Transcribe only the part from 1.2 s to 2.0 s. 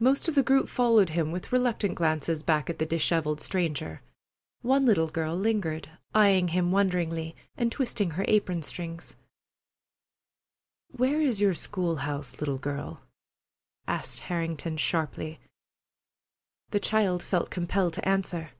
with reluctant